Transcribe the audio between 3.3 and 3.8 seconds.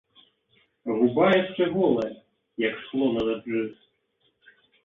дажджы.